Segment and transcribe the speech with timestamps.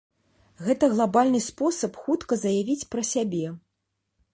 [0.67, 3.45] Гэта глабальны спосаб хутка заявіць пра сябе.